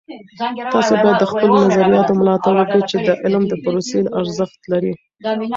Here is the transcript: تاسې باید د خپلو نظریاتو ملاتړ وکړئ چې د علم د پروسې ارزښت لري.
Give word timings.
تاسې 0.73 0.93
باید 1.03 1.15
د 1.21 1.25
خپلو 1.31 1.55
نظریاتو 1.67 2.13
ملاتړ 2.19 2.53
وکړئ 2.57 2.81
چې 2.89 2.97
د 3.07 3.09
علم 3.23 3.43
د 3.47 3.53
پروسې 3.63 3.99
ارزښت 4.19 4.61
لري. 4.71 4.93